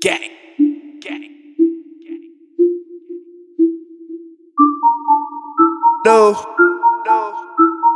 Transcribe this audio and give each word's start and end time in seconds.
Gang. 0.00 0.30
Gang. 1.02 1.24
No. 6.06 6.34
No. 7.06 7.32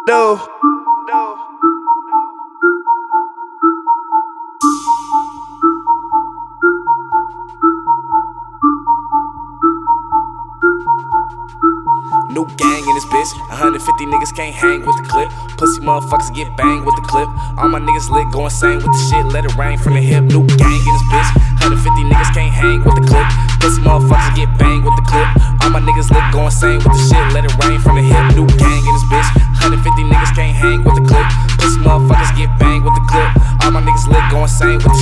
No. 0.09 0.39
No. 0.49 0.62
NU 12.33 12.49
gang 12.57 12.81
in 12.89 12.95
this 12.97 13.05
bitch. 13.13 13.29
150 13.53 14.09
niggas 14.09 14.33
can't 14.35 14.55
hang 14.55 14.81
with 14.81 14.97
the 14.97 15.05
clip. 15.05 15.29
Pussy 15.61 15.85
motherfuckers 15.85 16.33
get 16.33 16.49
banged 16.57 16.87
with 16.87 16.97
the 16.97 17.05
clip. 17.05 17.29
All 17.61 17.69
my 17.69 17.79
niggas 17.79 18.09
lit, 18.09 18.25
go 18.33 18.49
insane 18.49 18.81
with 18.81 18.89
the 18.89 19.03
shit. 19.13 19.25
Let 19.37 19.45
it 19.45 19.55
rain 19.57 19.77
from 19.77 19.95
the 19.95 20.01
hip. 20.01 20.25
NU 20.25 20.41
gang 20.57 20.81
in 20.81 20.93
this 20.97 21.07
bitch. 21.13 21.29
150 21.61 22.09
niggas 22.09 22.33
can't 22.33 22.53
hang 22.53 22.81
with 22.81 22.97
the 22.97 23.05
clip. 23.05 23.29
Pussy 23.61 23.85
motherfuckers 23.85 24.33
get 24.33 24.49
banged 24.57 24.85
with 24.85 24.97
the 24.97 25.05
clip. 25.05 25.29
All 25.61 25.71
my 25.77 25.81
niggas 25.85 26.09
lit, 26.09 26.25
go 26.33 26.49
insane 26.49 26.81
with 26.81 26.97
the 26.97 27.05
shit. 27.05 27.21
Let 27.37 27.45
it 27.45 27.53
rain 27.61 27.77
from 27.85 28.01
the 28.01 28.05
hip. 28.05 28.25
NU 28.33 28.49
gang 28.57 28.81
in 28.81 28.93
this 28.97 29.07
bitch. 29.13 29.29
150 29.61 30.09
niggas 30.09 30.33
can't 30.33 30.57
hang 30.57 30.81
with 30.81 30.97
the 30.97 31.05
clip. 31.05 31.29
Pussy 31.61 31.85
motherfuckers 31.85 32.33
get 32.33 32.49
banged 32.57 32.89
with 32.89 32.97
the 32.97 33.05
clip. 33.13 33.29
All 33.61 33.77
my 33.77 33.85
niggas 33.85 34.09
lit, 34.09 34.25
go 34.33 34.49
insane 34.49 34.81
with 34.81 34.89
the 34.89 35.02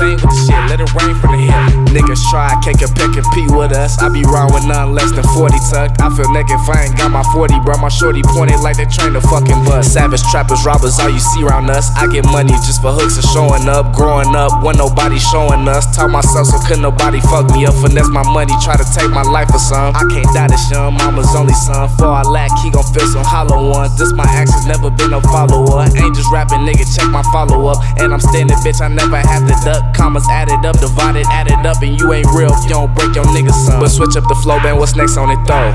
insane 0.00 0.12
with 0.12 0.22
the 0.22 0.36
shit. 0.36 0.70
Let 0.70 0.80
it 0.80 0.94
rain 0.94 1.14
from 1.16 1.32
the 1.32 1.38
hip. 1.38 1.69
Niggas 1.90 2.22
try, 2.30 2.54
can't 2.62 2.78
compare, 2.78 3.10
compete 3.10 3.50
with 3.50 3.74
us. 3.74 3.98
I 3.98 4.06
be 4.08 4.22
round 4.22 4.54
with 4.54 4.62
none 4.62 4.94
less 4.94 5.10
than 5.10 5.26
40 5.34 5.58
tucked. 5.74 5.98
I 5.98 6.06
feel 6.14 6.30
naked 6.30 6.54
if 6.54 6.70
I 6.70 6.86
ain't 6.86 6.96
got 6.96 7.10
my 7.10 7.26
40, 7.34 7.58
bro. 7.66 7.74
My 7.82 7.90
shorty 7.90 8.22
pointed 8.22 8.62
like 8.62 8.78
they 8.78 8.86
train 8.86 9.12
the 9.12 9.20
fucking 9.20 9.66
bus. 9.66 9.90
Savage 9.90 10.22
trappers, 10.30 10.62
robbers, 10.64 11.02
all 11.02 11.10
you 11.10 11.18
see 11.18 11.42
around 11.42 11.66
us. 11.66 11.90
I 11.98 12.06
get 12.06 12.22
money 12.30 12.54
just 12.62 12.78
for 12.78 12.94
hooks 12.94 13.18
and 13.18 13.26
showing 13.34 13.66
up. 13.66 13.90
Growing 13.90 14.30
up, 14.38 14.62
when 14.62 14.78
nobody 14.78 15.18
showing 15.18 15.66
us. 15.66 15.82
Taught 15.90 16.14
myself 16.14 16.46
so 16.46 16.62
couldn't 16.62 16.86
nobody 16.86 17.18
fuck 17.26 17.50
me 17.50 17.66
up. 17.66 17.74
Finesse 17.82 18.08
my 18.14 18.22
money, 18.22 18.54
try 18.62 18.78
to 18.78 18.86
take 18.94 19.10
my 19.10 19.26
life 19.26 19.50
or 19.50 19.58
some. 19.58 19.90
I 19.98 20.06
can't 20.14 20.30
die 20.30 20.46
this 20.46 20.70
young, 20.70 20.94
mama's 20.94 21.34
only 21.34 21.54
son. 21.66 21.90
For 21.98 22.06
I 22.06 22.22
lack, 22.22 22.54
he 22.62 22.70
gon' 22.70 22.86
feel 22.94 23.10
some 23.10 23.26
hollow 23.26 23.66
ones. 23.66 23.98
This 23.98 24.14
my 24.14 24.30
actions, 24.30 24.62
never 24.62 24.94
been 24.94 25.10
no 25.10 25.18
follower. 25.26 25.82
Ain't 25.90 26.14
just 26.14 26.30
rapping, 26.30 26.62
nigga, 26.62 26.86
check 26.86 27.10
my 27.10 27.26
follow 27.34 27.66
up. 27.66 27.82
And 27.98 28.14
I'm 28.14 28.22
standing, 28.22 28.54
bitch, 28.62 28.78
I 28.78 28.86
never 28.86 29.18
have 29.18 29.42
to 29.50 29.56
duck. 29.66 29.82
Commas 29.98 30.26
added 30.30 30.62
up, 30.62 30.78
divided, 30.78 31.26
added 31.26 31.66
up, 31.66 31.79
and 31.82 31.98
you 31.98 32.12
ain't 32.12 32.26
real 32.34 32.52
if 32.52 32.62
you 32.64 32.70
don't 32.70 32.94
break 32.94 33.14
your 33.14 33.24
nigga 33.32 33.52
son. 33.52 33.80
But 33.80 33.88
switch 33.88 34.16
up 34.16 34.24
the 34.28 34.34
flow, 34.42 34.58
man, 34.60 34.76
what's 34.76 34.96
next 34.96 35.16
on 35.16 35.30
it 35.30 35.40
though? 35.46 35.72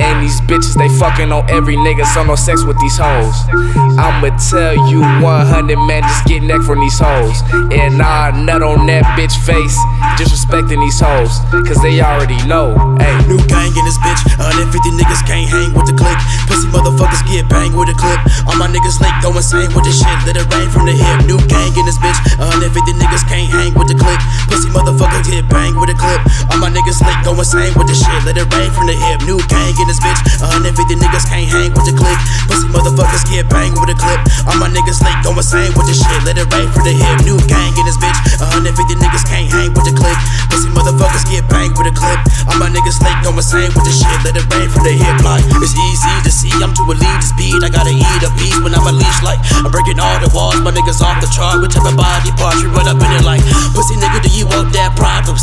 And 0.00 0.22
these 0.22 0.40
bitches, 0.42 0.76
they 0.76 0.88
fucking 0.98 1.32
on 1.32 1.48
every 1.50 1.76
nigga, 1.76 2.04
so 2.12 2.24
no 2.24 2.34
sex 2.34 2.64
with 2.64 2.78
these 2.80 2.96
hoes. 2.96 3.36
I'ma 3.98 4.34
tell 4.50 4.74
you 4.88 5.00
100, 5.00 5.76
man, 5.86 6.02
just 6.02 6.24
get 6.26 6.42
neck 6.42 6.62
from 6.62 6.80
these 6.80 6.98
hoes. 6.98 7.40
And 7.72 8.00
I 8.00 8.30
nut 8.32 8.62
on 8.62 8.86
that 8.86 9.04
bitch 9.16 9.36
face, 9.44 9.76
disrespecting 10.20 10.80
these 10.80 11.00
hoes, 11.00 11.40
cause 11.66 11.80
they 11.82 12.00
already 12.00 12.40
know. 12.46 12.74
Hey, 12.98 13.12
NU 13.28 13.38
gang 13.48 13.72
in 13.72 13.84
this 13.84 13.98
bitch. 14.00 14.20
150 14.36 14.96
niggas 14.96 15.22
can't 15.26 15.48
hang 15.48 15.72
with 15.72 15.86
the 15.88 15.96
click. 15.96 16.16
Pussy 16.48 16.68
motherfuckers 16.68 17.22
get 17.28 17.48
banged 17.48 17.76
with 17.76 17.88
a 17.88 17.96
clip. 17.96 18.20
All 18.48 18.56
my 18.56 18.68
niggas 18.68 19.00
late 19.00 19.14
go 19.22 19.32
insane 19.34 19.72
with 19.72 19.84
the 19.84 19.94
shit. 19.94 20.12
Let 20.28 20.36
it 20.36 20.46
rain 20.52 20.68
from 20.70 20.86
the 20.86 20.94
hip. 20.94 21.24
NU 21.24 21.38
gang 21.48 21.72
in 21.76 21.84
this 21.86 21.98
bitch. 21.98 22.18
150 22.38 22.96
niggas 22.98 23.24
can't 23.28 23.48
hang 23.48 23.72
with 23.74 23.81
get 25.42 25.50
banged 25.50 25.78
with 25.78 25.90
a 25.90 25.98
clip. 25.98 26.20
All 26.50 26.58
my 26.58 26.70
niggas 26.70 27.02
late 27.02 27.18
go 27.26 27.34
insane 27.34 27.74
with 27.74 27.90
the 27.90 27.96
shit. 27.96 28.14
Let 28.22 28.38
it 28.38 28.46
rain 28.54 28.70
from 28.70 28.86
the 28.86 28.94
hip. 28.94 29.22
NU 29.26 29.38
gang 29.50 29.74
in 29.74 29.86
this 29.90 29.98
bitch. 29.98 30.20
150 30.38 30.94
niggas 30.94 31.26
can't 31.26 31.48
hang 31.50 31.74
with 31.74 31.86
the 31.86 31.94
click. 31.94 32.18
Pussy 32.46 32.68
motherfuckers 32.70 33.26
get 33.26 33.50
banged 33.50 33.74
with 33.78 33.90
a 33.90 33.98
clip. 33.98 34.20
All 34.46 34.58
my 34.58 34.70
niggas 34.70 35.02
late 35.02 35.18
go 35.26 35.34
insane 35.34 35.74
with 35.74 35.86
the 35.90 35.96
shit. 35.96 36.20
Let 36.22 36.38
it 36.38 36.46
rain 36.54 36.70
from 36.70 36.86
the 36.86 36.94
hip. 36.94 37.26
NU 37.26 37.38
gang 37.50 37.74
in 37.74 37.84
this 37.86 37.98
bitch. 37.98 38.18
150 38.38 38.70
niggas 38.98 39.24
can't 39.26 39.50
hang 39.50 39.70
with 39.74 39.86
the 39.86 39.94
click. 39.94 40.18
Pussy 40.50 40.70
motherfuckers 40.70 41.26
get 41.26 41.46
banged 41.50 41.74
with 41.74 41.90
a 41.90 41.94
clip. 41.94 42.18
All 42.46 42.58
my 42.58 42.70
niggas 42.70 43.02
late 43.02 43.18
go 43.26 43.34
insane 43.34 43.70
with 43.74 43.86
the 43.86 43.94
shit. 43.94 44.18
Let 44.22 44.38
it 44.38 44.46
rain 44.54 44.70
from 44.70 44.86
the 44.86 44.94
hip. 44.94 45.18
Like 45.26 45.44
it's 45.58 45.74
easy 45.74 46.14
to 46.22 46.30
see. 46.30 46.52
I'm 46.62 46.74
to 46.78 46.82
a 46.86 46.94
lead 46.94 47.18
the 47.18 47.26
speed. 47.26 47.58
I 47.64 47.70
gotta 47.72 47.94
eat 47.94 48.22
a 48.22 48.30
piece 48.38 48.58
when 48.62 48.74
I'm 48.74 48.86
a 48.86 48.94
leash. 48.94 49.20
Like 49.24 49.40
I'm 49.62 49.70
breaking 49.72 49.98
all 49.98 50.18
the 50.22 50.30
walls. 50.30 50.60
My 50.62 50.70
niggas 50.70 51.02
off 51.02 51.18
the 51.18 51.30
chart. 51.32 51.58
Whichever 51.62 51.90
body 51.94 52.30
part 52.38 52.60
you 52.62 52.70
run 52.70 52.86
up 52.86 53.00
in 53.02 53.10
it 53.18 53.24
like 53.26 53.42
pussy 53.74 53.98
nigga. 53.98 54.22
Do 54.22 54.30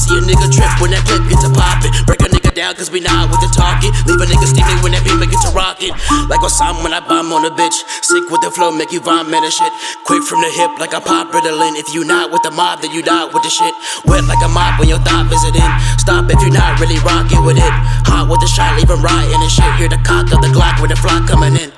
A 0.10 0.18
nigga 0.26 0.50
trip 0.50 0.74
when 0.82 0.90
that 0.90 1.06
clip 1.06 1.22
gets 1.30 1.46
a 1.46 1.54
poppin'. 1.54 1.94
Break 2.10 2.26
a 2.26 2.30
nigga 2.34 2.50
down 2.50 2.74
cause 2.74 2.90
we 2.90 2.98
not 2.98 3.30
with 3.30 3.46
the 3.46 3.50
talking. 3.54 3.94
Leave 4.10 4.18
a 4.18 4.26
nigga 4.26 4.50
steaming 4.50 4.82
when 4.82 4.98
that 4.98 5.06
make 5.06 5.30
it 5.30 5.38
to 5.46 5.54
rockin'. 5.54 5.94
Like 6.26 6.42
Osama 6.42 6.82
when 6.82 6.98
I 6.98 7.00
bomb 7.00 7.30
on 7.30 7.46
a 7.46 7.54
bitch. 7.54 7.78
Sick 8.02 8.26
with 8.34 8.42
the 8.42 8.50
flow, 8.50 8.74
make 8.74 8.90
you 8.90 9.06
vomit 9.06 9.38
and 9.38 9.54
shit. 9.54 9.70
Quick 10.10 10.26
from 10.26 10.42
the 10.42 10.50
hip 10.50 10.74
like 10.82 10.98
a 10.98 11.02
pop 11.02 11.30
Ritalin. 11.30 11.78
If 11.78 11.94
you 11.94 12.02
not 12.10 12.34
with 12.34 12.42
the 12.42 12.50
mob, 12.50 12.82
then 12.82 12.90
you 12.90 13.06
not 13.06 13.38
with 13.38 13.46
the 13.46 13.54
shit. 13.54 13.70
Wet 14.10 14.26
like 14.26 14.42
a 14.42 14.50
mop 14.50 14.82
when 14.82 14.90
your 14.90 15.00
thought 15.06 15.30
visiting. 15.30 15.70
Stop 16.02 16.26
if 16.34 16.42
you 16.42 16.50
not 16.50 16.82
really 16.82 16.98
rockin' 17.06 17.46
with 17.46 17.62
it. 17.62 17.74
Hot 18.10 18.26
with 18.26 18.42
the 18.42 18.50
shot, 18.50 18.82
leave 18.82 18.90
riotin' 18.90 19.38
and 19.38 19.54
shit. 19.54 19.70
Hear 19.78 19.94
the 19.94 20.02
cock 20.02 20.26
of 20.34 20.42
the 20.42 20.50
Glock 20.50 20.82
with 20.82 20.90
the 20.90 20.98
flock 20.98 21.30
coming 21.30 21.54
in. 21.54 21.70